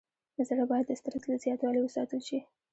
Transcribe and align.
زړه 0.47 0.63
باید 0.71 0.85
د 0.87 0.91
استرس 0.95 1.23
له 1.27 1.35
زیاتوالي 1.43 1.79
وساتل 1.83 2.19
شي. 2.27 2.39